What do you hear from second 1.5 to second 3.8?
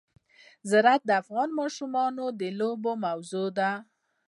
ماشومانو د لوبو موضوع ده.